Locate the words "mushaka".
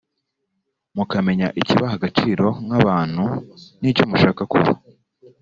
4.09-4.41